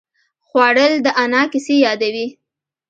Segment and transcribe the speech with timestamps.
[0.47, 2.27] خوړل د انا کیسې یادوي